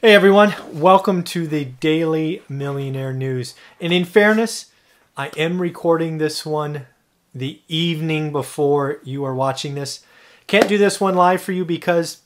Hey 0.00 0.14
everyone, 0.14 0.54
welcome 0.72 1.24
to 1.24 1.48
the 1.48 1.64
Daily 1.64 2.40
Millionaire 2.48 3.12
News. 3.12 3.56
And 3.80 3.92
in 3.92 4.04
fairness, 4.04 4.66
I 5.16 5.26
am 5.36 5.60
recording 5.60 6.18
this 6.18 6.46
one 6.46 6.86
the 7.34 7.60
evening 7.66 8.30
before 8.30 9.00
you 9.02 9.24
are 9.24 9.34
watching 9.34 9.74
this. 9.74 10.04
Can't 10.46 10.68
do 10.68 10.78
this 10.78 11.00
one 11.00 11.16
live 11.16 11.42
for 11.42 11.50
you 11.50 11.64
because 11.64 12.20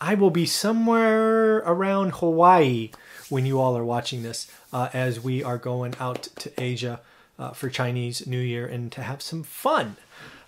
I 0.00 0.14
will 0.14 0.30
be 0.30 0.46
somewhere 0.46 1.58
around 1.58 2.14
Hawaii 2.14 2.92
when 3.28 3.44
you 3.44 3.60
all 3.60 3.76
are 3.76 3.84
watching 3.84 4.22
this 4.22 4.50
uh, 4.72 4.88
as 4.94 5.20
we 5.20 5.44
are 5.44 5.58
going 5.58 5.94
out 6.00 6.22
to 6.36 6.50
Asia 6.56 7.00
uh, 7.38 7.50
for 7.50 7.68
Chinese 7.68 8.26
New 8.26 8.40
Year 8.40 8.66
and 8.66 8.90
to 8.92 9.02
have 9.02 9.20
some 9.20 9.42
fun. 9.42 9.96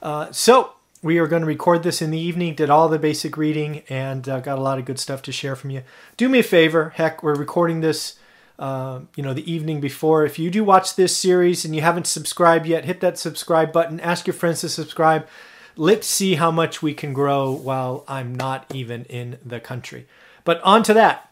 Uh, 0.03 0.33
so, 0.33 0.73
we 1.03 1.19
are 1.19 1.27
going 1.27 1.41
to 1.41 1.47
record 1.47 1.83
this 1.83 2.03
in 2.03 2.11
the 2.11 2.19
evening, 2.19 2.55
did 2.55 2.69
all 2.69 2.89
the 2.89 2.99
basic 2.99 3.37
reading, 3.37 3.83
and 3.89 4.29
uh, 4.29 4.41
got 4.41 4.59
a 4.59 4.63
lot 4.63 4.79
of 4.79 4.85
good 4.85 4.99
stuff 4.99 5.23
to 5.23 5.33
share 5.33 5.57
from 5.57 5.71
you. 5.71 5.83
Do 6.17 6.29
me 6.29 6.41
a 6.41 6.43
favor, 6.43 6.91
heck, 6.97 7.23
we're 7.23 7.35
recording 7.35 7.81
this, 7.81 8.19
uh, 8.59 9.01
you 9.17 9.23
know, 9.23 9.33
the 9.33 9.51
evening 9.51 9.81
before. 9.81 10.25
If 10.27 10.39
you 10.39 10.51
do 10.51 10.63
watch 10.63 10.97
this 10.97 11.17
series 11.17 11.65
and 11.65 11.75
you 11.75 11.81
haven't 11.81 12.07
subscribed 12.07 12.67
yet, 12.67 12.85
hit 12.85 13.01
that 13.01 13.19
subscribe 13.19 13.73
button. 13.73 13.99
Ask 14.01 14.27
your 14.27 14.35
friends 14.35 14.61
to 14.61 14.69
subscribe. 14.69 15.27
Let's 15.75 16.07
see 16.07 16.35
how 16.35 16.51
much 16.51 16.83
we 16.83 16.93
can 16.93 17.15
grow 17.15 17.51
while 17.51 18.05
I'm 18.07 18.35
not 18.35 18.67
even 18.75 19.05
in 19.07 19.39
the 19.45 19.61
country. 19.61 20.07
But 20.45 20.61
on 20.63 20.83
to 20.83 20.95
that. 20.95 21.31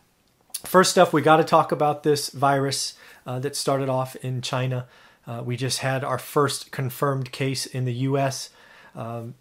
First 0.64 0.97
up, 0.97 1.12
we 1.12 1.20
got 1.20 1.37
to 1.37 1.45
talk 1.45 1.73
about 1.73 2.03
this 2.03 2.30
virus 2.30 2.95
uh, 3.27 3.39
that 3.41 3.55
started 3.55 3.91
off 3.91 4.16
in 4.16 4.41
China. 4.41 4.87
Uh, 5.27 5.42
we 5.45 5.56
just 5.59 5.80
had 5.80 6.03
our 6.03 6.19
first 6.19 6.73
confirmed 6.73 7.30
case 7.30 7.66
in 7.66 7.84
the 7.84 7.92
U.S. 7.92 8.48
Um, 8.95 9.34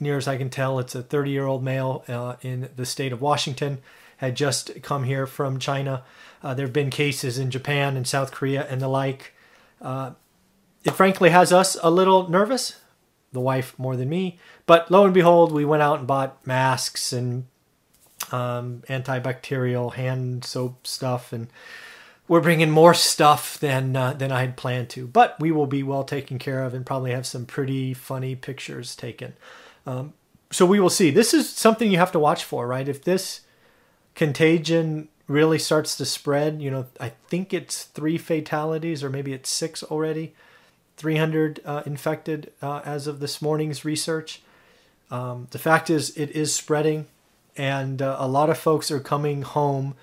near 0.00 0.16
as 0.16 0.28
I 0.28 0.36
can 0.36 0.50
tell, 0.50 0.78
it's 0.78 0.94
a 0.94 1.02
30 1.02 1.30
year 1.30 1.46
old 1.46 1.62
male 1.62 2.04
uh, 2.08 2.36
in 2.42 2.68
the 2.76 2.86
state 2.86 3.12
of 3.12 3.20
Washington, 3.20 3.78
had 4.18 4.36
just 4.36 4.82
come 4.82 5.04
here 5.04 5.26
from 5.26 5.58
China. 5.58 6.02
Uh, 6.42 6.54
there 6.54 6.66
have 6.66 6.72
been 6.72 6.90
cases 6.90 7.38
in 7.38 7.50
Japan 7.50 7.96
and 7.96 8.06
South 8.06 8.32
Korea 8.32 8.66
and 8.68 8.80
the 8.80 8.88
like. 8.88 9.34
Uh, 9.80 10.12
it 10.84 10.92
frankly 10.92 11.30
has 11.30 11.52
us 11.52 11.76
a 11.82 11.90
little 11.90 12.28
nervous, 12.28 12.78
the 13.32 13.40
wife 13.40 13.76
more 13.78 13.96
than 13.96 14.08
me. 14.08 14.38
But 14.66 14.90
lo 14.90 15.04
and 15.04 15.14
behold, 15.14 15.52
we 15.52 15.64
went 15.64 15.82
out 15.82 15.98
and 15.98 16.06
bought 16.06 16.46
masks 16.46 17.12
and 17.12 17.46
um, 18.32 18.82
antibacterial 18.88 19.94
hand 19.94 20.44
soap 20.44 20.86
stuff, 20.86 21.32
and 21.32 21.48
we're 22.28 22.40
bringing 22.40 22.70
more 22.70 22.94
stuff 22.94 23.58
than 23.58 23.96
uh, 23.96 24.12
than 24.12 24.32
I 24.32 24.40
had 24.40 24.56
planned 24.56 24.90
to. 24.90 25.06
But 25.06 25.38
we 25.40 25.50
will 25.50 25.66
be 25.66 25.82
well 25.82 26.04
taken 26.04 26.38
care 26.38 26.62
of 26.62 26.74
and 26.74 26.86
probably 26.86 27.10
have 27.12 27.26
some 27.26 27.46
pretty 27.46 27.94
funny 27.94 28.34
pictures 28.34 28.96
taken. 28.96 29.34
Um, 29.86 30.12
so 30.50 30.66
we 30.66 30.80
will 30.80 30.90
see. 30.90 31.10
This 31.10 31.32
is 31.32 31.48
something 31.48 31.90
you 31.90 31.98
have 31.98 32.12
to 32.12 32.18
watch 32.18 32.44
for, 32.44 32.66
right? 32.66 32.88
If 32.88 33.02
this 33.02 33.42
contagion 34.14 35.08
really 35.28 35.58
starts 35.58 35.96
to 35.96 36.04
spread, 36.04 36.62
you 36.62 36.70
know, 36.70 36.86
I 37.00 37.10
think 37.28 37.52
it's 37.52 37.84
three 37.84 38.18
fatalities 38.18 39.02
or 39.02 39.10
maybe 39.10 39.32
it's 39.32 39.50
six 39.50 39.82
already. 39.82 40.34
300 40.96 41.60
uh, 41.64 41.82
infected 41.84 42.52
uh, 42.62 42.80
as 42.84 43.06
of 43.06 43.20
this 43.20 43.42
morning's 43.42 43.84
research. 43.84 44.40
Um, 45.10 45.46
the 45.50 45.58
fact 45.58 45.90
is, 45.90 46.16
it 46.16 46.30
is 46.30 46.54
spreading, 46.54 47.06
and 47.56 48.02
uh, 48.02 48.16
a 48.18 48.26
lot 48.26 48.50
of 48.50 48.58
folks 48.58 48.90
are 48.90 49.00
coming 49.00 49.42
home 49.42 49.94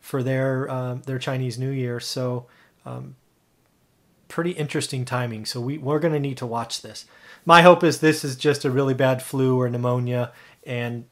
for 0.00 0.22
their 0.22 0.68
uh, 0.68 0.94
their 0.94 1.18
Chinese 1.18 1.58
New 1.58 1.70
Year. 1.70 2.00
So, 2.00 2.46
um, 2.84 3.16
pretty 4.28 4.52
interesting 4.52 5.04
timing. 5.04 5.44
So 5.44 5.60
we 5.60 5.78
we're 5.78 5.98
going 5.98 6.14
to 6.14 6.20
need 6.20 6.36
to 6.38 6.46
watch 6.46 6.82
this 6.82 7.06
my 7.48 7.62
hope 7.62 7.82
is 7.82 8.00
this 8.00 8.24
is 8.24 8.36
just 8.36 8.66
a 8.66 8.70
really 8.70 8.92
bad 8.92 9.22
flu 9.22 9.58
or 9.58 9.70
pneumonia 9.70 10.32
and 10.66 11.06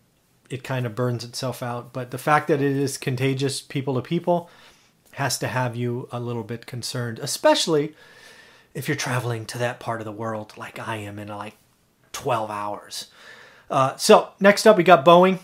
it 0.50 0.62
kind 0.62 0.84
of 0.84 0.94
burns 0.94 1.24
itself 1.24 1.62
out. 1.62 1.94
But 1.94 2.10
the 2.10 2.18
fact 2.18 2.48
that 2.48 2.60
it 2.60 2.76
is 2.76 2.98
contagious 2.98 3.62
people 3.62 3.94
to 3.94 4.02
people 4.02 4.50
has 5.12 5.38
to 5.38 5.48
have 5.48 5.74
you 5.74 6.10
a 6.12 6.20
little 6.20 6.44
bit 6.44 6.66
concerned, 6.66 7.18
especially 7.20 7.94
if 8.74 8.86
you're 8.86 8.98
traveling 8.98 9.46
to 9.46 9.56
that 9.56 9.80
part 9.80 10.02
of 10.02 10.04
the 10.04 10.12
world 10.12 10.52
like 10.58 10.78
I 10.78 10.96
am 10.96 11.18
in 11.18 11.28
like 11.28 11.56
12 12.12 12.50
hours. 12.50 13.06
Uh, 13.70 13.96
so 13.96 14.28
next 14.38 14.66
up, 14.66 14.76
we 14.76 14.84
got 14.84 15.06
Boeing. 15.06 15.38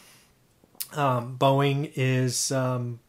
Um, 0.92 1.38
Boeing 1.38 1.90
is 1.96 2.52
um, 2.52 3.00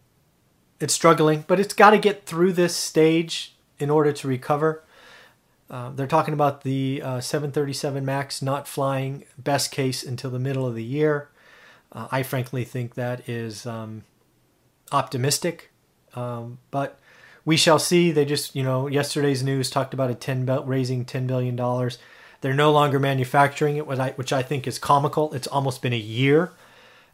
it's 0.79 0.93
struggling, 0.93 1.43
but 1.47 1.59
it's 1.59 1.73
got 1.73 1.89
to 1.89 1.97
get 1.97 2.25
through 2.25 2.53
this 2.53 2.77
stage 2.77 3.52
in 3.79 3.89
order 3.89 4.11
to 4.11 4.27
recover. 4.27 4.83
Uh, 5.69 5.89
they're 5.91 6.07
talking 6.07 6.33
about 6.33 6.63
the 6.63 7.01
uh, 7.03 7.19
737 7.19 8.05
MAX 8.05 8.41
not 8.41 8.67
flying 8.67 9.23
best 9.37 9.71
case 9.71 10.03
until 10.03 10.29
the 10.29 10.39
middle 10.39 10.67
of 10.67 10.75
the 10.75 10.83
year. 10.83 11.29
Uh, 11.91 12.07
I 12.11 12.23
frankly 12.23 12.63
think 12.63 12.95
that 12.95 13.27
is 13.27 13.65
um, 13.65 14.03
optimistic, 14.91 15.71
um, 16.15 16.59
but 16.71 16.99
we 17.45 17.57
shall 17.57 17.79
see. 17.79 18.11
They 18.11 18.25
just, 18.25 18.55
you 18.55 18.63
know, 18.63 18.87
yesterday's 18.87 19.43
news 19.43 19.69
talked 19.69 19.93
about 19.93 20.11
a 20.11 20.15
10 20.15 20.45
raising 20.65 21.05
10 21.05 21.27
billion 21.27 21.55
dollars. 21.55 21.97
They're 22.41 22.53
no 22.53 22.71
longer 22.71 22.99
manufacturing 22.99 23.77
it, 23.77 23.87
which 23.87 23.99
I, 23.99 24.09
which 24.11 24.33
I 24.33 24.43
think 24.43 24.67
is 24.67 24.77
comical. 24.77 25.33
It's 25.33 25.47
almost 25.47 25.81
been 25.81 25.93
a 25.93 25.97
year. 25.97 26.51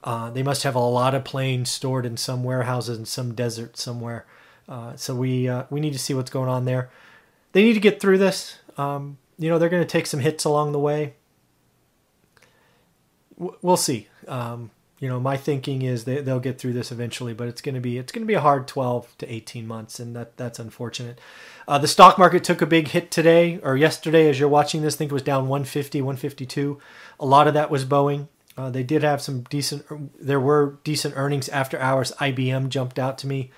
Uh, 0.03 0.30
they 0.31 0.44
must 0.44 0.64
have 0.64 0.75
a 0.75 0.80
lot 0.80 1.14
of 1.14 1.24
planes 1.24 1.69
stored 1.69 2.06
in 2.06 2.18
some 2.18 2.44
warehouses 2.44 2.98
in 2.98 3.06
some 3.06 3.36
desert 3.36 3.78
somewhere. 3.78 4.25
Uh, 4.69 4.96
so 4.96 5.16
we 5.16 5.50
uh, 5.50 5.63
we 5.69 5.81
need 5.81 5.94
to 5.94 6.00
see 6.00 6.13
what's 6.13 6.30
going 6.30 6.47
on 6.47 6.63
there 6.63 6.90
they 7.52 7.63
need 7.63 7.74
to 7.74 7.80
get 7.80 8.00
through 8.00 8.18
this. 8.18 8.57
Um, 8.78 9.18
you 9.38 9.50
know, 9.50 9.57
they're 9.57 9.69
going 9.69 9.84
to 9.84 9.90
take 9.90 10.06
some 10.06 10.19
hits 10.19 10.46
along 10.46 10.72
the 10.72 10.80
way. 10.80 11.16
we'll 13.38 13.78
see. 13.78 14.07
Um, 14.28 14.72
you 15.00 15.07
know, 15.07 15.19
my 15.19 15.38
thinking 15.38 15.81
is 15.81 16.03
they, 16.03 16.22
they'll 16.22 16.41
get 16.41 16.59
through 16.59 16.74
this 16.74 16.91
eventually, 16.91 17.34
but 17.34 17.47
it's 17.47 17.62
going 17.62 17.75
to 17.75 17.81
be 17.81 17.97
it's 17.97 18.12
going 18.12 18.24
to 18.24 18.28
be 18.28 18.34
a 18.34 18.41
hard 18.41 18.68
12 18.68 19.18
to 19.19 19.34
18 19.34 19.66
months, 19.66 19.97
and 20.00 20.13
that 20.16 20.35
that's 20.35 20.59
unfortunate. 20.59 21.19
Uh, 21.68 21.78
the 21.78 21.88
stock 21.88 22.18
market 22.18 22.44
took 22.44 22.62
a 22.62 22.66
big 22.66 22.90
hit 22.90 23.09
today 23.09 23.59
or 23.63 23.78
yesterday, 23.78 24.30
as 24.30 24.40
you're 24.40 24.50
watching 24.50 24.81
this. 24.81 24.96
I 24.96 24.97
think 24.97 25.12
it 25.12 25.13
was 25.13 25.24
down 25.24 25.47
150, 25.47 26.01
152. 26.01 26.80
A 27.19 27.25
lot 27.25 27.47
of 27.47 27.53
that 27.53 27.72
was 27.72 27.86
Boeing. 27.86 28.28
Uh, 28.57 28.69
they 28.69 28.84
did 28.84 29.01
have 29.03 29.22
some 29.22 29.44
decent. 29.44 29.86
There 30.22 30.40
were 30.40 30.80
decent 30.84 31.13
earnings 31.16 31.47
after 31.47 31.80
hours. 31.80 32.12
IBM 32.19 32.68
jumped 32.68 33.00
out 33.00 33.18
to 33.19 33.28
me. 33.28 33.51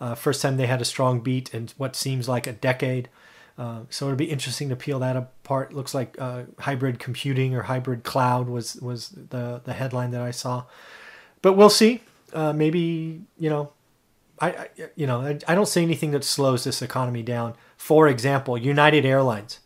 Uh, 0.00 0.14
first 0.14 0.42
time 0.42 0.56
they 0.56 0.66
had 0.66 0.80
a 0.80 0.84
strong 0.84 1.20
beat 1.20 1.52
in 1.52 1.68
what 1.76 1.96
seems 1.96 2.28
like 2.28 2.46
a 2.46 2.52
decade. 2.52 3.08
Uh, 3.56 3.80
so 3.90 4.06
it'll 4.06 4.16
be 4.16 4.30
interesting 4.30 4.68
to 4.68 4.76
peel 4.76 5.00
that 5.00 5.16
apart. 5.16 5.72
Looks 5.72 5.92
like 5.92 6.16
uh, 6.20 6.42
hybrid 6.60 7.00
computing 7.00 7.54
or 7.54 7.62
hybrid 7.62 8.04
cloud 8.04 8.48
was 8.48 8.76
was 8.76 9.08
the 9.08 9.60
the 9.64 9.72
headline 9.72 10.12
that 10.12 10.22
I 10.22 10.30
saw, 10.30 10.64
but 11.42 11.54
we'll 11.54 11.70
see. 11.70 12.02
Uh, 12.32 12.52
maybe 12.52 13.22
you 13.36 13.50
know, 13.50 13.72
I, 14.38 14.48
I 14.50 14.68
you 14.94 15.08
know 15.08 15.22
I, 15.22 15.38
I, 15.48 15.54
don't 15.56 15.66
see 15.66 15.82
anything 15.82 16.12
that 16.12 16.22
slows 16.22 16.62
this 16.62 16.82
economy 16.82 17.24
down. 17.24 17.54
For 17.76 18.06
example, 18.06 18.56
United 18.56 19.04
Airlines 19.04 19.58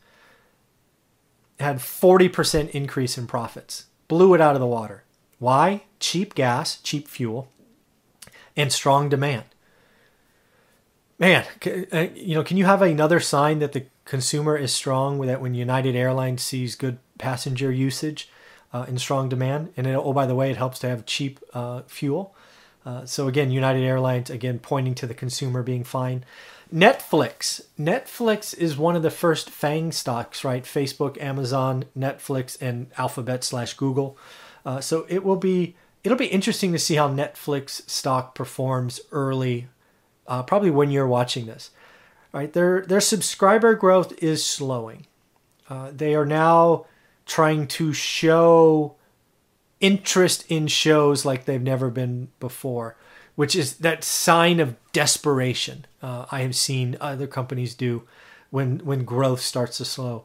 had 1.60 1.82
forty 1.82 2.30
percent 2.30 2.70
increase 2.70 3.18
in 3.18 3.26
profits, 3.26 3.86
blew 4.08 4.32
it 4.32 4.40
out 4.40 4.54
of 4.54 4.60
the 4.60 4.66
water. 4.66 5.04
Why? 5.38 5.82
Cheap 6.00 6.34
gas, 6.34 6.80
cheap 6.80 7.08
fuel, 7.08 7.50
and 8.56 8.72
strong 8.72 9.10
demand 9.10 9.44
man, 11.22 11.46
uh, 11.92 12.08
you 12.16 12.34
know, 12.34 12.42
can 12.42 12.56
you 12.56 12.64
have 12.64 12.82
another 12.82 13.20
sign 13.20 13.60
that 13.60 13.72
the 13.72 13.86
consumer 14.04 14.56
is 14.56 14.72
strong? 14.74 15.24
That 15.24 15.40
when 15.40 15.54
United 15.54 15.94
Airlines 15.94 16.42
sees 16.42 16.74
good 16.74 16.98
passenger 17.16 17.70
usage 17.70 18.28
uh, 18.72 18.86
in 18.88 18.98
strong 18.98 19.28
demand, 19.28 19.72
and 19.76 19.86
it, 19.86 19.94
oh 19.94 20.12
by 20.12 20.26
the 20.26 20.34
way, 20.34 20.50
it 20.50 20.56
helps 20.56 20.80
to 20.80 20.88
have 20.88 21.06
cheap 21.06 21.38
uh, 21.54 21.82
fuel. 21.86 22.34
Uh, 22.84 23.06
so 23.06 23.28
again, 23.28 23.52
United 23.52 23.84
Airlines 23.84 24.30
again 24.30 24.58
pointing 24.58 24.96
to 24.96 25.06
the 25.06 25.14
consumer 25.14 25.62
being 25.62 25.84
fine. 25.84 26.24
Netflix. 26.74 27.66
Netflix 27.78 28.58
is 28.58 28.76
one 28.76 28.96
of 28.96 29.04
the 29.04 29.10
first 29.10 29.48
FANG 29.48 29.92
stocks, 29.92 30.42
right? 30.42 30.64
Facebook, 30.64 31.20
Amazon, 31.22 31.84
Netflix, 31.96 32.60
and 32.60 32.88
Alphabet 32.98 33.44
slash 33.44 33.74
Google. 33.74 34.18
Uh, 34.66 34.80
so 34.80 35.06
it 35.08 35.22
will 35.22 35.36
be 35.36 35.76
it'll 36.02 36.18
be 36.18 36.26
interesting 36.26 36.72
to 36.72 36.80
see 36.80 36.96
how 36.96 37.08
Netflix 37.08 37.88
stock 37.88 38.34
performs 38.34 39.00
early 39.12 39.68
uh, 40.26 40.42
probably 40.42 40.70
when 40.70 40.90
you're 40.90 41.06
watching 41.06 41.46
this. 41.46 41.70
Right, 42.32 42.52
their 42.52 42.80
their 42.82 43.00
subscriber 43.00 43.74
growth 43.74 44.22
is 44.22 44.44
slowing. 44.44 45.06
Uh, 45.68 45.90
they 45.94 46.14
are 46.14 46.24
now 46.24 46.86
trying 47.26 47.66
to 47.66 47.92
show 47.92 48.96
interest 49.80 50.44
in 50.48 50.66
shows 50.66 51.26
like 51.26 51.44
they've 51.44 51.60
never 51.60 51.90
been 51.90 52.28
before, 52.40 52.96
which 53.34 53.54
is 53.54 53.76
that 53.78 54.02
sign 54.02 54.60
of 54.60 54.76
desperation. 54.92 55.84
Uh, 56.00 56.24
I 56.30 56.40
have 56.40 56.56
seen 56.56 56.96
other 57.00 57.26
companies 57.26 57.74
do 57.74 58.04
when 58.48 58.78
when 58.78 59.04
growth 59.04 59.40
starts 59.40 59.76
to 59.78 59.84
slow. 59.84 60.24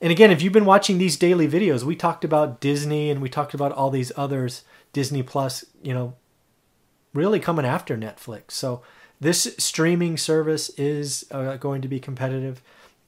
And 0.00 0.12
again, 0.12 0.30
if 0.30 0.42
you've 0.42 0.52
been 0.52 0.64
watching 0.64 0.98
these 0.98 1.16
daily 1.16 1.48
videos, 1.48 1.82
we 1.82 1.96
talked 1.96 2.24
about 2.24 2.60
Disney 2.60 3.10
and 3.10 3.20
we 3.20 3.28
talked 3.28 3.54
about 3.54 3.72
all 3.72 3.90
these 3.90 4.12
others, 4.16 4.62
Disney 4.92 5.24
Plus, 5.24 5.64
you 5.82 5.92
know, 5.92 6.14
really 7.12 7.40
coming 7.40 7.66
after 7.66 7.96
Netflix. 7.96 8.52
So 8.52 8.82
this 9.20 9.54
streaming 9.58 10.16
service 10.16 10.68
is 10.70 11.26
uh, 11.30 11.56
going 11.56 11.82
to 11.82 11.88
be 11.88 12.00
competitive. 12.00 12.62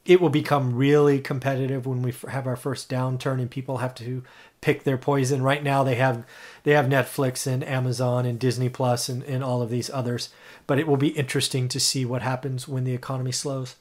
it 0.05 0.21
will 0.21 0.31
become 0.31 0.75
really 0.75 1.21
competitive 1.21 1.87
when 1.87 2.03
we 2.03 2.13
have 2.29 2.47
our 2.47 2.57
first 2.57 2.89
downturn 2.91 3.39
and 3.39 3.51
people 3.51 3.79
have 3.79 3.95
to 3.95 4.23
pick 4.61 4.83
their 4.83 4.99
poison. 4.99 5.43
Right 5.43 5.63
now 5.63 5.85
they 5.85 5.97
have 5.97 6.25
they 6.65 6.73
have 6.73 6.87
Netflix 6.87 7.47
and 7.47 7.63
Amazon 7.65 8.27
and 8.27 8.39
Disney 8.39 8.69
Plus 8.69 9.09
and, 9.09 9.23
and 9.25 9.45
all 9.45 9.63
of 9.63 9.71
these 9.71 9.91
others. 9.91 10.31
But 10.67 10.79
it 10.79 10.87
will 10.87 10.97
be 10.97 11.09
interesting 11.09 11.69
to 11.69 11.81
see 11.81 12.05
what 12.05 12.23
happens 12.23 12.67
when 12.67 12.85
the 12.85 12.95
economy 12.95 13.33
slows. 13.33 13.77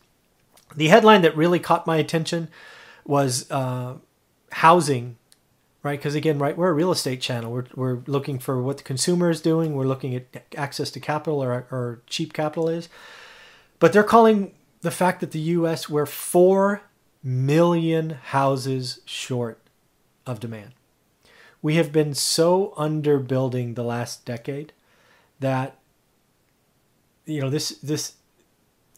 The 0.75 0.89
headline 0.89 1.21
that 1.23 1.35
really 1.35 1.59
caught 1.59 1.87
my 1.87 1.97
attention 1.97 2.49
was 3.05 3.49
uh, 3.49 3.95
housing, 4.51 5.17
right? 5.83 5.99
Because 5.99 6.15
again, 6.15 6.39
right, 6.39 6.57
we're 6.57 6.69
a 6.69 6.73
real 6.73 6.91
estate 6.91 7.21
channel. 7.21 7.51
We're, 7.51 7.65
we're 7.75 7.99
looking 8.05 8.39
for 8.39 8.61
what 8.61 8.77
the 8.77 8.83
consumer 8.83 9.29
is 9.29 9.41
doing. 9.41 9.75
We're 9.75 9.85
looking 9.85 10.15
at 10.15 10.43
access 10.55 10.91
to 10.91 10.99
capital 10.99 11.43
or, 11.43 11.67
or 11.71 12.01
cheap 12.07 12.33
capital 12.33 12.67
is. 12.67 12.89
But 13.79 13.93
they're 13.93 14.03
calling 14.03 14.53
the 14.81 14.91
fact 14.91 15.21
that 15.21 15.31
the 15.31 15.39
U.S. 15.39 15.89
we're 15.89 16.05
four 16.05 16.81
million 17.23 18.11
houses 18.11 18.99
short 19.05 19.59
of 20.25 20.39
demand. 20.39 20.71
We 21.61 21.75
have 21.75 21.91
been 21.91 22.13
so 22.13 22.73
underbuilding 22.77 23.75
the 23.75 23.83
last 23.83 24.25
decade 24.25 24.73
that 25.39 25.77
you 27.25 27.41
know 27.41 27.49
this 27.49 27.69
this 27.69 28.15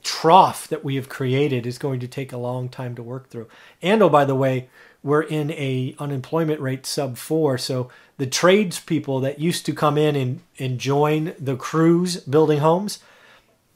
trough 0.03 0.67
that 0.67 0.83
we 0.83 0.95
have 0.95 1.09
created 1.09 1.65
is 1.65 1.77
going 1.77 1.99
to 1.99 2.07
take 2.07 2.31
a 2.31 2.37
long 2.37 2.69
time 2.69 2.95
to 2.95 3.03
work 3.03 3.29
through. 3.29 3.47
And 3.81 4.01
oh, 4.01 4.09
by 4.09 4.25
the 4.25 4.35
way, 4.35 4.69
we're 5.03 5.23
in 5.23 5.51
a 5.51 5.95
unemployment 5.99 6.59
rate 6.59 6.85
sub 6.85 7.17
four, 7.17 7.57
so 7.57 7.89
the 8.17 8.27
tradespeople 8.27 9.19
that 9.21 9.39
used 9.39 9.65
to 9.65 9.73
come 9.73 9.97
in 9.97 10.15
and, 10.15 10.41
and 10.59 10.79
join 10.79 11.33
the 11.39 11.55
crews 11.55 12.17
building 12.17 12.59
homes, 12.59 12.99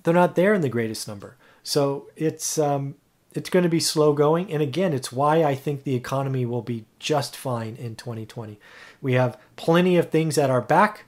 they're 0.04 0.13
not 0.13 0.36
there 0.36 0.54
in 0.54 0.62
the 0.62 0.69
greatest 0.69 1.07
number. 1.07 1.36
So 1.63 2.07
it's 2.16 2.60
um, 2.60 2.95
it's 3.33 3.50
going 3.50 3.63
to 3.63 3.69
be 3.69 3.80
slow 3.80 4.13
going, 4.13 4.51
and 4.51 4.62
again, 4.62 4.94
it's 4.94 5.12
why 5.12 5.44
I 5.44 5.56
think 5.56 5.83
the 5.83 5.95
economy 5.95 6.45
will 6.45 6.62
be 6.62 6.86
just 7.00 7.36
fine 7.36 7.75
in 7.75 7.95
2020. 7.95 8.60
We 9.01 9.13
have 9.13 9.39
plenty 9.56 9.98
of 9.98 10.10
things 10.10 10.38
at 10.38 10.51
our 10.51 10.62
back, 10.62 11.06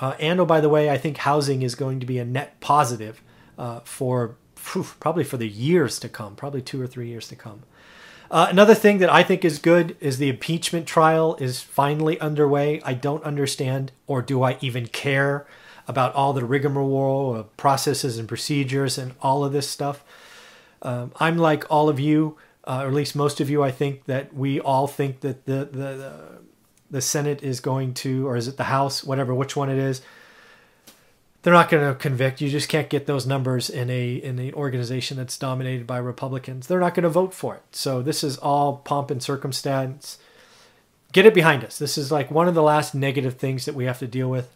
uh, 0.00 0.14
and 0.18 0.40
oh 0.40 0.44
by 0.44 0.60
the 0.60 0.68
way, 0.68 0.90
I 0.90 0.98
think 0.98 1.18
housing 1.18 1.62
is 1.62 1.76
going 1.76 2.00
to 2.00 2.06
be 2.06 2.18
a 2.18 2.24
net 2.24 2.60
positive 2.60 3.22
uh, 3.56 3.80
for 3.84 4.34
whew, 4.72 4.86
probably 4.98 5.24
for 5.24 5.36
the 5.36 5.48
years 5.48 6.00
to 6.00 6.08
come, 6.08 6.34
probably 6.34 6.60
two 6.60 6.82
or 6.82 6.86
three 6.86 7.08
years 7.08 7.28
to 7.28 7.36
come. 7.36 7.62
Uh, 8.30 8.46
another 8.48 8.74
thing 8.74 8.98
that 8.98 9.10
I 9.10 9.24
think 9.24 9.44
is 9.44 9.58
good 9.58 9.96
is 9.98 10.18
the 10.18 10.28
impeachment 10.28 10.86
trial 10.86 11.36
is 11.40 11.60
finally 11.60 12.20
underway. 12.20 12.80
I 12.84 12.94
don't 12.94 13.24
understand, 13.24 13.90
or 14.06 14.22
do 14.22 14.44
I 14.44 14.56
even 14.60 14.86
care 14.86 15.46
about 15.88 16.14
all 16.14 16.32
the 16.32 16.44
rigmarole 16.44 17.34
of 17.34 17.56
processes 17.56 18.16
and 18.16 18.28
procedures 18.28 18.96
and 18.96 19.12
all 19.20 19.44
of 19.44 19.52
this 19.52 19.68
stuff. 19.68 20.04
Um, 20.82 21.10
I'm 21.16 21.36
like 21.36 21.64
all 21.68 21.88
of 21.88 21.98
you, 21.98 22.38
uh, 22.64 22.82
or 22.84 22.88
at 22.88 22.94
least 22.94 23.16
most 23.16 23.40
of 23.40 23.50
you, 23.50 23.64
I 23.64 23.72
think 23.72 24.04
that 24.04 24.32
we 24.32 24.60
all 24.60 24.86
think 24.86 25.20
that 25.20 25.46
the, 25.46 25.64
the, 25.64 25.68
the, 25.72 26.22
the 26.90 27.00
Senate 27.00 27.42
is 27.42 27.58
going 27.58 27.94
to, 27.94 28.28
or 28.28 28.36
is 28.36 28.46
it 28.46 28.56
the 28.56 28.64
House, 28.64 29.02
whatever, 29.02 29.34
which 29.34 29.56
one 29.56 29.68
it 29.68 29.78
is, 29.78 30.02
they're 31.42 31.54
not 31.54 31.70
going 31.70 31.86
to 31.86 31.98
convict. 31.98 32.40
You 32.40 32.50
just 32.50 32.68
can't 32.68 32.90
get 32.90 33.06
those 33.06 33.26
numbers 33.26 33.70
in 33.70 33.90
a 33.90 34.14
in 34.14 34.38
an 34.38 34.54
organization 34.54 35.16
that's 35.16 35.38
dominated 35.38 35.86
by 35.86 35.98
Republicans. 35.98 36.66
They're 36.66 36.80
not 36.80 36.94
going 36.94 37.04
to 37.04 37.10
vote 37.10 37.34
for 37.34 37.56
it. 37.56 37.62
So 37.72 38.02
this 38.02 38.22
is 38.22 38.36
all 38.38 38.76
pomp 38.78 39.10
and 39.10 39.22
circumstance. 39.22 40.18
Get 41.12 41.26
it 41.26 41.34
behind 41.34 41.64
us. 41.64 41.78
This 41.78 41.98
is 41.98 42.12
like 42.12 42.30
one 42.30 42.46
of 42.46 42.54
the 42.54 42.62
last 42.62 42.94
negative 42.94 43.36
things 43.36 43.64
that 43.64 43.74
we 43.74 43.84
have 43.84 43.98
to 43.98 44.06
deal 44.06 44.30
with 44.30 44.48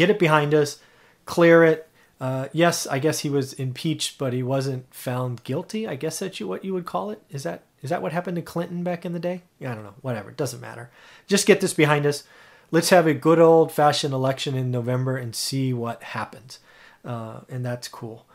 get 0.00 0.08
it 0.08 0.18
behind 0.18 0.54
us, 0.54 0.78
clear 1.26 1.62
it. 1.62 1.86
Uh, 2.18 2.48
yes, 2.52 2.86
I 2.86 2.98
guess 2.98 3.20
he 3.20 3.28
was 3.28 3.52
impeached, 3.52 4.16
but 4.16 4.32
he 4.32 4.42
wasn't 4.42 4.92
found 4.94 5.44
guilty. 5.44 5.86
I 5.86 5.94
guess 5.94 6.18
that's 6.18 6.40
what 6.40 6.64
you 6.64 6.72
would 6.72 6.86
call 6.86 7.10
it. 7.10 7.22
Is 7.30 7.42
that 7.42 7.64
is 7.82 7.90
that 7.90 8.00
what 8.00 8.12
happened 8.12 8.36
to 8.36 8.42
Clinton 8.42 8.82
back 8.82 9.04
in 9.04 9.12
the 9.12 9.18
day? 9.18 9.42
Yeah, 9.58 9.72
I 9.72 9.74
don't 9.74 9.84
know. 9.84 9.94
Whatever. 10.00 10.30
It 10.30 10.36
doesn't 10.38 10.60
matter. 10.60 10.90
Just 11.26 11.46
get 11.46 11.60
this 11.60 11.74
behind 11.74 12.06
us. 12.06 12.24
Let's 12.70 12.90
have 12.90 13.06
a 13.06 13.14
good 13.14 13.38
old 13.38 13.72
fashioned 13.72 14.14
election 14.14 14.54
in 14.54 14.70
November 14.70 15.16
and 15.16 15.34
see 15.34 15.72
what 15.72 16.02
happens. 16.02 16.60
Uh, 17.04 17.40
and 17.48 17.64
that's 17.64 17.88
cool. 17.88 18.26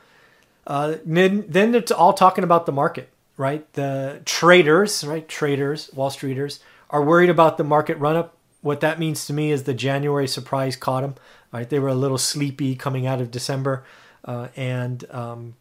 Uh, 0.68 0.96
then, 1.06 1.46
then 1.48 1.76
it's 1.76 1.92
all 1.92 2.14
talking 2.14 2.44
about 2.44 2.66
the 2.66 2.72
market, 2.72 3.10
right? 3.38 3.72
The 3.74 4.22
traders, 4.26 5.04
right? 5.04 5.28
Traders, 5.28 5.90
Wall 5.94 6.10
Streeters 6.10 6.60
are 6.90 7.04
worried 7.04 7.30
about 7.30 7.58
the 7.58 7.64
market 7.64 7.98
run 7.98 8.16
up. 8.16 8.36
What 8.62 8.82
that 8.82 9.00
means 9.00 9.28
to 9.28 9.34
me 9.34 9.52
is 9.52 9.64
the 9.64 9.76
January 9.76 10.28
surprise 10.28 10.76
caught 10.76 11.02
them. 11.02 11.16
Right, 11.52 11.70
they 11.70 11.80
were 11.80 11.88
a 11.88 11.96
little 11.96 12.18
sleepy 12.18 12.76
coming 12.76 13.08
out 13.08 13.22
of 13.22 13.32
December, 13.32 13.86
uh, 14.26 14.50
and 14.58 15.10
um, 15.10 15.56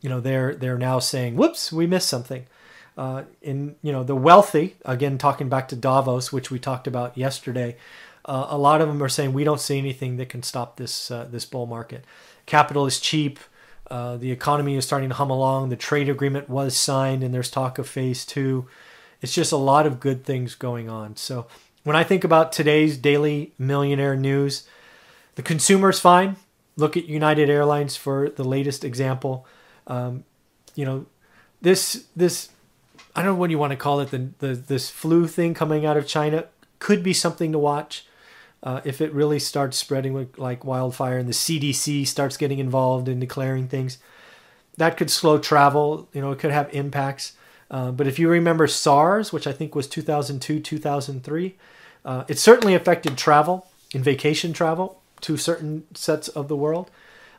you 0.00 0.08
know 0.08 0.20
they're 0.20 0.54
they're 0.54 0.78
now 0.78 1.00
saying, 1.00 1.36
"Whoops, 1.36 1.70
we 1.70 1.86
missed 1.86 2.08
something." 2.08 2.46
Uh, 2.98 3.22
in 3.40 3.76
you 3.80 3.92
know 3.92 4.02
the 4.02 4.16
wealthy, 4.16 4.74
again 4.84 5.18
talking 5.18 5.48
back 5.48 5.68
to 5.68 5.76
Davos, 5.76 6.32
which 6.32 6.50
we 6.50 6.58
talked 6.58 6.88
about 6.88 7.16
yesterday, 7.16 7.76
uh, 8.24 8.48
a 8.50 8.58
lot 8.58 8.80
of 8.80 8.88
them 8.88 9.00
are 9.00 9.08
saying 9.08 9.32
we 9.32 9.44
don't 9.44 9.60
see 9.60 9.78
anything 9.78 10.16
that 10.16 10.28
can 10.28 10.42
stop 10.42 10.76
this 10.78 11.08
uh, 11.08 11.28
this 11.30 11.44
bull 11.44 11.66
market. 11.66 12.04
Capital 12.44 12.86
is 12.86 12.98
cheap. 12.98 13.38
Uh, 13.88 14.16
the 14.16 14.32
economy 14.32 14.74
is 14.74 14.84
starting 14.84 15.10
to 15.10 15.14
hum 15.14 15.30
along. 15.30 15.68
The 15.68 15.76
trade 15.76 16.08
agreement 16.08 16.50
was 16.50 16.76
signed, 16.76 17.22
and 17.22 17.32
there's 17.32 17.50
talk 17.50 17.78
of 17.78 17.88
phase 17.88 18.26
two. 18.26 18.66
It's 19.22 19.32
just 19.32 19.52
a 19.52 19.56
lot 19.56 19.86
of 19.86 20.00
good 20.00 20.24
things 20.24 20.56
going 20.56 20.90
on. 20.90 21.14
So 21.14 21.46
when 21.84 21.94
I 21.94 22.02
think 22.02 22.24
about 22.24 22.50
today's 22.50 22.96
daily 22.96 23.52
millionaire 23.58 24.16
news, 24.16 24.66
the 25.36 25.42
consumer's 25.42 26.00
fine. 26.00 26.34
Look 26.76 26.96
at 26.96 27.06
United 27.06 27.48
Airlines 27.48 27.96
for 27.96 28.28
the 28.28 28.44
latest 28.44 28.84
example. 28.84 29.46
Um, 29.86 30.24
you 30.74 30.84
know, 30.84 31.06
this 31.62 32.06
this 32.16 32.50
I 33.18 33.22
don't 33.22 33.34
know 33.34 33.40
what 33.40 33.50
you 33.50 33.58
want 33.58 33.72
to 33.72 33.76
call 33.76 33.98
it. 33.98 34.12
The, 34.12 34.30
the 34.38 34.54
this 34.54 34.90
flu 34.90 35.26
thing 35.26 35.52
coming 35.52 35.84
out 35.84 35.96
of 35.96 36.06
China 36.06 36.44
could 36.78 37.02
be 37.02 37.12
something 37.12 37.50
to 37.50 37.58
watch. 37.58 38.06
Uh, 38.62 38.80
if 38.84 39.00
it 39.00 39.12
really 39.12 39.40
starts 39.40 39.76
spreading 39.76 40.28
like, 40.36 40.64
wildfire 40.64 41.18
and 41.18 41.28
the 41.28 41.32
CDC 41.32 42.06
starts 42.06 42.36
getting 42.36 42.60
involved 42.60 43.08
in 43.08 43.18
declaring 43.18 43.66
things, 43.66 43.98
that 44.76 44.96
could 44.96 45.10
slow 45.10 45.36
travel. 45.36 46.08
You 46.12 46.20
know, 46.20 46.30
it 46.30 46.38
could 46.38 46.52
have 46.52 46.72
impacts. 46.72 47.32
Uh, 47.68 47.90
but 47.90 48.06
if 48.06 48.20
you 48.20 48.28
remember 48.28 48.68
SARS, 48.68 49.32
which 49.32 49.48
I 49.48 49.52
think 49.52 49.74
was 49.74 49.88
2002, 49.88 50.60
2003, 50.60 51.56
uh, 52.04 52.22
it 52.28 52.38
certainly 52.38 52.76
affected 52.76 53.18
travel 53.18 53.66
and 53.92 54.04
vacation 54.04 54.52
travel 54.52 55.02
to 55.22 55.36
certain 55.36 55.88
sets 55.92 56.28
of 56.28 56.46
the 56.46 56.56
world. 56.56 56.88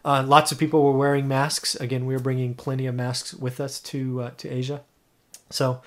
Uh, 0.04 0.26
lots 0.28 0.52
of 0.52 0.58
people 0.58 0.84
were 0.84 0.98
wearing 0.98 1.26
masks. 1.26 1.76
Again, 1.76 2.06
we 2.06 2.14
were 2.14 2.22
bringing 2.22 2.54
plenty 2.54 2.86
of 2.86 2.96
masks 2.96 3.34
with 3.34 3.62
us 3.62 3.80
to 3.80 4.24
uh, 4.24 4.32
to 4.36 4.50
Asia, 4.50 4.82
so 5.50 5.82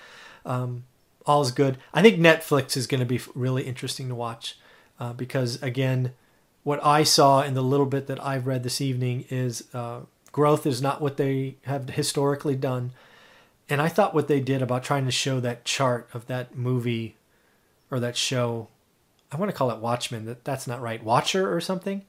um, 0.44 0.84
all 1.26 1.42
is 1.42 1.50
good. 1.50 1.78
I 1.92 2.02
think 2.02 2.18
Netflix 2.18 2.76
is 2.76 2.86
going 2.86 3.00
to 3.00 3.06
be 3.06 3.20
really 3.34 3.62
interesting 3.64 4.08
to 4.08 4.14
watch 4.14 4.58
uh, 4.98 5.12
because 5.12 5.62
again, 5.62 6.12
what 6.64 6.84
I 6.84 7.02
saw 7.02 7.42
in 7.42 7.54
the 7.54 7.62
little 7.62 7.86
bit 7.86 8.06
that 8.06 8.24
I've 8.24 8.46
read 8.46 8.62
this 8.62 8.80
evening 8.80 9.24
is 9.30 9.64
uh, 9.74 10.00
growth 10.31 10.66
is 10.66 10.81
not 10.81 11.00
what 11.00 11.16
they 11.16 11.56
have 11.64 11.90
historically 11.90 12.54
done, 12.54 12.92
and 13.69 13.81
I 13.82 13.88
thought 13.88 14.14
what 14.14 14.28
they 14.28 14.40
did 14.40 14.62
about 14.62 14.84
trying 14.84 15.04
to 15.06 15.10
show 15.10 15.40
that 15.40 15.64
chart 15.64 16.08
of 16.14 16.26
that 16.26 16.56
movie 16.56 17.16
or 17.90 17.98
that 18.00 18.16
show 18.16 18.69
I 19.32 19.36
want 19.36 19.50
to 19.50 19.56
call 19.56 19.70
it 19.70 19.78
Watchmen. 19.78 20.26
That 20.26 20.44
that's 20.44 20.66
not 20.66 20.81
right. 20.82 21.02
Watcher 21.02 21.52
or 21.52 21.60
something. 21.60 22.02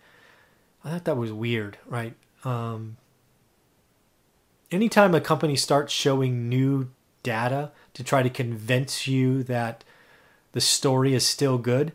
I 0.84 0.92
thought 0.92 1.06
that 1.06 1.18
was 1.18 1.32
weird, 1.32 1.78
right? 1.88 2.14
Um, 2.44 2.98
anytime 4.70 5.16
a 5.16 5.22
company 5.22 5.56
starts 5.56 5.94
showing 5.94 6.50
new 6.50 6.90
data 7.24 7.72
to 7.94 8.04
try 8.04 8.22
to 8.22 8.30
convince 8.30 9.08
you 9.08 9.44
that 9.44 9.84
the 10.52 10.62
story 10.62 11.14
is 11.14 11.26
still 11.26 11.58
good, 11.58 11.94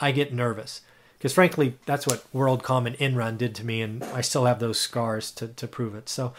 I 0.00 0.12
get 0.12 0.32
nervous. 0.32 0.82
Because 1.18 1.34
frankly, 1.34 1.76
that's 1.84 2.06
what 2.06 2.24
WorldCom 2.32 2.86
and 2.86 2.96
Enron 2.96 3.36
did 3.36 3.54
to 3.56 3.66
me, 3.66 3.82
and 3.82 4.02
I 4.04 4.22
still 4.22 4.46
have 4.46 4.58
those 4.58 4.80
scars 4.80 5.30
to, 5.32 5.48
to 5.48 5.68
prove 5.68 5.94
it. 5.94 6.08
So, 6.08 6.32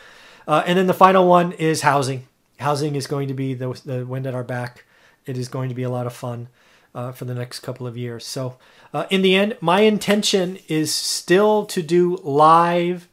uh, 0.47 0.63
and 0.65 0.77
then 0.77 0.87
the 0.87 0.93
final 0.93 1.27
one 1.27 1.51
is 1.51 1.81
housing. 1.81 2.27
Housing 2.59 2.95
is 2.95 3.05
going 3.05 3.27
to 3.27 3.33
be 3.33 3.53
the, 3.53 3.79
the 3.85 4.05
wind 4.05 4.25
at 4.25 4.33
our 4.33 4.43
back. 4.43 4.85
It 5.27 5.37
is 5.37 5.49
going 5.49 5.69
to 5.69 5.75
be 5.75 5.83
a 5.83 5.89
lot 5.89 6.07
of 6.07 6.13
fun 6.13 6.47
uh, 6.95 7.11
for 7.11 7.25
the 7.25 7.35
next 7.35 7.59
couple 7.59 7.85
of 7.85 7.95
years. 7.95 8.25
So, 8.25 8.57
uh, 8.91 9.05
in 9.11 9.21
the 9.21 9.35
end, 9.35 9.55
my 9.61 9.81
intention 9.81 10.57
is 10.67 10.93
still 10.93 11.65
to 11.67 11.83
do 11.83 12.17
live 12.23 13.07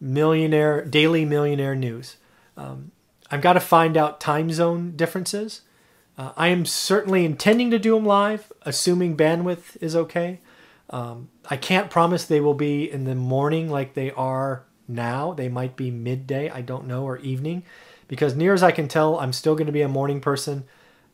millionaire 0.00 0.84
daily 0.84 1.24
millionaire 1.24 1.74
news. 1.76 2.16
Um, 2.56 2.90
I've 3.30 3.40
got 3.40 3.54
to 3.54 3.60
find 3.60 3.96
out 3.96 4.20
time 4.20 4.50
zone 4.50 4.94
differences. 4.96 5.62
Uh, 6.18 6.32
I 6.36 6.48
am 6.48 6.64
certainly 6.64 7.24
intending 7.24 7.70
to 7.70 7.78
do 7.78 7.94
them 7.94 8.06
live, 8.06 8.52
assuming 8.62 9.16
bandwidth 9.16 9.76
is 9.80 9.94
okay. 9.94 10.40
Um, 10.90 11.28
I 11.50 11.56
can't 11.56 11.90
promise 11.90 12.24
they 12.24 12.40
will 12.40 12.54
be 12.54 12.90
in 12.90 13.04
the 13.04 13.14
morning 13.14 13.68
like 13.68 13.94
they 13.94 14.12
are 14.12 14.64
now. 14.88 15.32
They 15.32 15.48
might 15.48 15.76
be 15.76 15.90
midday, 15.90 16.48
I 16.48 16.62
don't 16.62 16.86
know, 16.86 17.04
or 17.04 17.18
evening, 17.18 17.64
because 18.08 18.36
near 18.36 18.54
as 18.54 18.62
I 18.62 18.70
can 18.70 18.88
tell, 18.88 19.18
I'm 19.18 19.32
still 19.32 19.54
going 19.54 19.66
to 19.66 19.72
be 19.72 19.82
a 19.82 19.88
morning 19.88 20.20
person. 20.20 20.64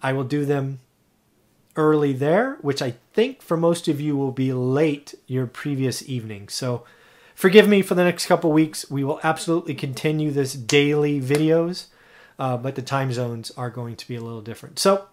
I 0.03 0.13
will 0.13 0.25
do 0.25 0.45
them 0.45 0.81
early 1.75 2.13
there, 2.13 2.59
which 2.61 2.83
I 2.83 2.95
think 3.15 3.41
for 3.41 3.57
most 3.57 3.89
of 3.89 4.01
you 4.01 4.17
will 4.17 4.33
be 4.33 4.53
late 4.53 5.15
your 5.27 5.47
previous 5.47 6.07
evening. 6.09 6.49
So 6.49 6.85
forgive 7.35 7.67
me 7.67 7.81
for 7.83 7.95
the 7.95 8.05
next 8.05 8.27
couple 8.27 8.53
weeks. 8.53 8.91
We 8.91 9.05
will 9.05 9.21
absolutely 9.25 9.75
continue 9.75 10.31
this 10.31 10.53
daily 10.53 11.21
videos. 11.21 11.87
Uh, 12.43 12.57
but 12.57 12.75
the 12.75 12.83
time 12.83 13.13
zones 13.13 13.53
are 13.53 13.71
going 13.71 13.95
to 13.95 14.09
be 14.09 14.17
a 14.17 14.21
little 14.21 14.43
different. 14.43 14.77
So, 14.77 15.07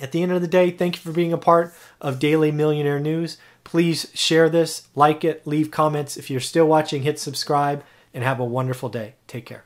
at 0.00 0.10
the 0.10 0.20
end 0.20 0.32
of 0.32 0.40
the 0.42 0.48
day, 0.48 0.72
thank 0.72 0.96
you 0.96 1.00
for 1.00 1.12
being 1.12 1.32
a 1.32 1.38
part 1.38 1.72
of 2.00 2.18
Daily 2.18 2.50
Millionaire 2.50 2.98
News. 2.98 3.38
Please 3.62 4.10
share 4.14 4.48
this, 4.48 4.88
like 4.96 5.22
it, 5.22 5.46
leave 5.46 5.70
comments. 5.70 6.16
If 6.16 6.28
you're 6.28 6.40
still 6.40 6.66
watching, 6.66 7.02
hit 7.02 7.20
subscribe, 7.20 7.84
and 8.12 8.24
have 8.24 8.40
a 8.40 8.44
wonderful 8.44 8.88
day. 8.88 9.14
Take 9.28 9.46
care. 9.46 9.65